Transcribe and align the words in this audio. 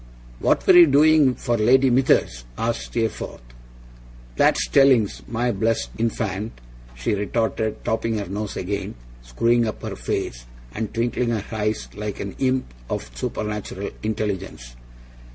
'What 0.39 0.65
were 0.65 0.73
you 0.75 0.87
doing 0.87 1.35
for 1.35 1.57
Lady 1.57 1.91
Mithers?' 1.91 2.43
asked 2.57 2.85
Steerforth. 2.85 3.43
'That's 4.35 4.67
tellings, 4.69 5.21
my 5.27 5.51
blessed 5.51 5.91
infant,' 5.99 6.59
she 6.95 7.13
retorted, 7.13 7.85
tapping 7.85 8.17
her 8.17 8.25
nose 8.27 8.57
again, 8.57 8.95
screwing 9.21 9.67
up 9.67 9.83
her 9.83 9.95
face, 9.95 10.47
and 10.73 10.91
twinkling 10.91 11.29
her 11.29 11.45
eyes 11.55 11.87
like 11.93 12.19
an 12.19 12.35
imp 12.39 12.65
of 12.89 13.11
supernatural 13.15 13.91
intelligence. 14.01 14.75